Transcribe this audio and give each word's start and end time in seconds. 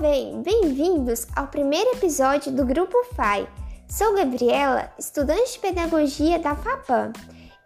bem? 0.00 0.40
Bem-vindos 0.40 1.26
ao 1.36 1.48
primeiro 1.48 1.90
episódio 1.90 2.50
do 2.50 2.64
Grupo 2.64 2.96
FAI. 3.14 3.46
Sou 3.86 4.14
Gabriela, 4.14 4.90
estudante 4.98 5.52
de 5.52 5.58
pedagogia 5.58 6.38
da 6.38 6.56
FAPAM, 6.56 7.12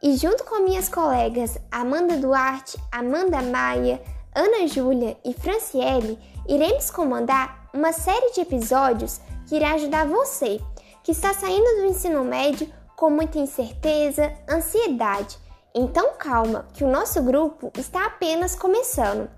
e 0.03 0.17
junto 0.17 0.43
com 0.43 0.65
minhas 0.65 0.89
colegas 0.89 1.57
Amanda 1.71 2.17
Duarte, 2.17 2.77
Amanda 2.91 3.41
Maia, 3.41 4.03
Ana 4.35 4.67
Júlia 4.67 5.17
e 5.25 5.33
Franciele, 5.33 6.19
iremos 6.49 6.91
comandar 6.91 7.71
uma 7.73 7.93
série 7.93 8.33
de 8.33 8.41
episódios 8.41 9.21
que 9.47 9.55
irá 9.55 9.75
ajudar 9.75 10.05
você, 10.05 10.61
que 11.05 11.13
está 11.13 11.33
saindo 11.33 11.83
do 11.83 11.87
ensino 11.87 12.25
médio 12.25 12.69
com 12.97 13.11
muita 13.11 13.39
incerteza, 13.39 14.33
ansiedade. 14.51 15.39
Então 15.73 16.15
calma, 16.19 16.67
que 16.75 16.83
o 16.83 16.91
nosso 16.91 17.23
grupo 17.23 17.71
está 17.79 18.07
apenas 18.07 18.57
começando. 18.57 19.31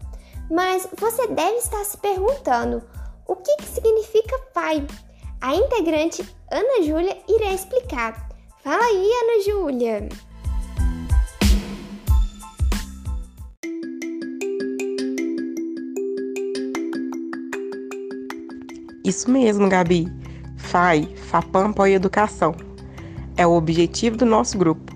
Mas 0.50 0.86
você 0.96 1.26
deve 1.26 1.56
estar 1.58 1.84
se 1.84 1.96
perguntando 1.98 2.82
o 3.26 3.34
que, 3.34 3.56
que 3.56 3.66
significa 3.66 4.38
pai. 4.54 4.86
A 5.40 5.54
integrante 5.54 6.24
Ana 6.50 6.82
Júlia 6.82 7.16
irá 7.28 7.52
explicar. 7.52 8.28
Fala 8.62 8.84
aí, 8.84 9.10
Ana 9.22 9.42
Júlia! 9.44 10.08
Isso 19.04 19.30
mesmo, 19.30 19.68
Gabi. 19.68 20.06
FAI, 20.56 21.06
FAPAM 21.14 21.70
Apoio 21.70 21.94
Educação. 21.94 22.54
É 23.36 23.46
o 23.46 23.52
objetivo 23.52 24.16
do 24.16 24.26
nosso 24.26 24.58
grupo, 24.58 24.92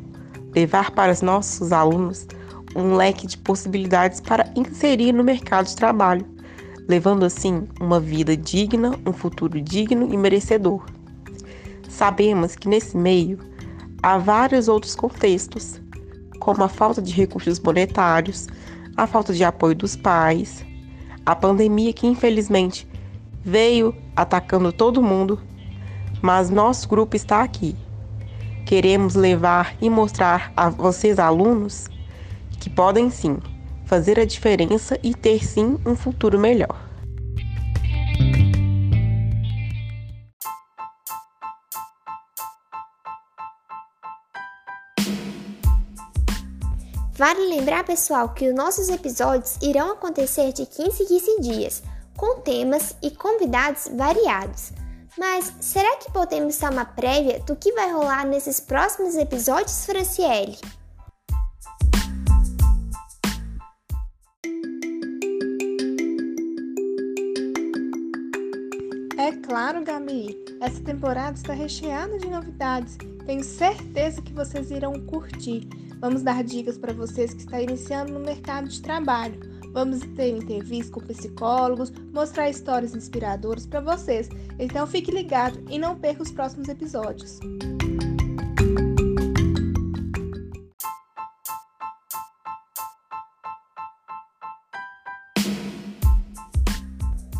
levar 0.54 0.90
para 0.92 1.12
os 1.12 1.22
nossos 1.22 1.72
alunos 1.72 2.26
um 2.74 2.94
leque 2.94 3.26
de 3.26 3.36
possibilidades 3.38 4.20
para 4.20 4.50
inserir 4.54 5.12
no 5.12 5.24
mercado 5.24 5.66
de 5.66 5.76
trabalho, 5.76 6.26
levando 6.88 7.24
assim 7.24 7.68
uma 7.80 8.00
vida 8.00 8.36
digna, 8.36 8.98
um 9.06 9.12
futuro 9.12 9.60
digno 9.60 10.12
e 10.12 10.16
merecedor. 10.16 10.84
Sabemos 11.88 12.56
que 12.56 12.68
nesse 12.68 12.96
meio 12.96 13.38
há 14.02 14.18
vários 14.18 14.68
outros 14.68 14.94
contextos, 14.94 15.80
como 16.38 16.64
a 16.64 16.68
falta 16.68 17.02
de 17.02 17.12
recursos 17.12 17.60
monetários, 17.60 18.46
a 18.96 19.06
falta 19.06 19.32
de 19.32 19.44
apoio 19.44 19.74
dos 19.74 19.96
pais, 19.96 20.64
a 21.26 21.34
pandemia 21.34 21.92
que 21.92 22.06
infelizmente 22.06 22.88
veio 23.44 23.94
atacando 24.16 24.72
todo 24.72 25.02
mundo, 25.02 25.40
mas 26.22 26.50
nosso 26.50 26.88
grupo 26.88 27.16
está 27.16 27.42
aqui. 27.42 27.76
Queremos 28.66 29.14
levar 29.14 29.74
e 29.80 29.90
mostrar 29.90 30.52
a 30.56 30.68
vocês 30.68 31.18
alunos 31.18 31.88
que 32.60 32.70
podem 32.70 33.10
sim 33.10 33.38
fazer 33.86 34.20
a 34.20 34.24
diferença 34.24 34.96
e 35.02 35.14
ter 35.14 35.44
sim 35.44 35.78
um 35.84 35.96
futuro 35.96 36.38
melhor. 36.38 36.90
Vale 47.14 47.54
lembrar, 47.54 47.84
pessoal, 47.84 48.30
que 48.30 48.48
os 48.48 48.54
nossos 48.54 48.88
episódios 48.88 49.58
irão 49.60 49.92
acontecer 49.92 50.54
de 50.54 50.64
15 50.64 51.02
em 51.02 51.06
15 51.06 51.40
dias, 51.40 51.82
com 52.16 52.40
temas 52.40 52.94
e 53.02 53.10
convidados 53.10 53.88
variados. 53.94 54.72
Mas 55.18 55.52
será 55.60 55.96
que 55.96 56.10
podemos 56.12 56.56
dar 56.56 56.72
uma 56.72 56.86
prévia 56.86 57.40
do 57.40 57.54
que 57.56 57.72
vai 57.72 57.92
rolar 57.92 58.24
nesses 58.24 58.58
próximos 58.58 59.16
episódios, 59.16 59.84
Franciele? 59.84 60.56
É 69.20 69.32
claro, 69.32 69.84
Gabi. 69.84 70.34
Essa 70.62 70.82
temporada 70.82 71.36
está 71.36 71.52
recheada 71.52 72.18
de 72.18 72.26
novidades. 72.26 72.96
Tenho 73.26 73.44
certeza 73.44 74.22
que 74.22 74.32
vocês 74.32 74.70
irão 74.70 74.94
curtir. 74.94 75.68
Vamos 76.00 76.22
dar 76.22 76.42
dicas 76.42 76.78
para 76.78 76.94
vocês 76.94 77.34
que 77.34 77.40
estão 77.40 77.60
iniciando 77.60 78.14
no 78.14 78.20
mercado 78.20 78.66
de 78.66 78.80
trabalho. 78.80 79.38
Vamos 79.74 80.00
ter 80.16 80.30
entrevistas 80.30 80.88
com 80.88 81.00
psicólogos, 81.02 81.92
mostrar 82.14 82.48
histórias 82.48 82.94
inspiradoras 82.94 83.66
para 83.66 83.82
vocês. 83.82 84.30
Então 84.58 84.86
fique 84.86 85.10
ligado 85.10 85.62
e 85.68 85.78
não 85.78 85.96
perca 85.96 86.22
os 86.22 86.32
próximos 86.32 86.70
episódios. 86.70 87.40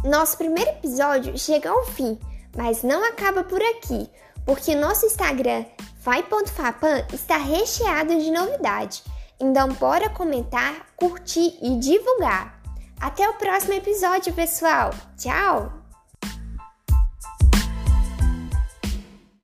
Nosso 0.04 0.38
primeiro 0.38 0.70
episódio 0.70 1.36
chega 1.38 1.70
ao 1.70 1.84
fim, 1.84 2.18
mas 2.56 2.82
não 2.82 3.04
acaba 3.06 3.44
por 3.44 3.60
aqui, 3.60 4.08
porque 4.46 4.74
nosso 4.74 5.04
Instagram 5.04 5.64
fai.fapan 6.00 7.04
está 7.12 7.36
recheado 7.36 8.18
de 8.18 8.30
novidade. 8.30 9.02
Então 9.38 9.68
bora 9.68 10.08
comentar, 10.08 10.86
curtir 10.96 11.58
e 11.62 11.76
divulgar. 11.78 12.60
Até 12.98 13.28
o 13.28 13.34
próximo 13.34 13.74
episódio, 13.74 14.32
pessoal. 14.32 14.90
Tchau! 15.16 15.79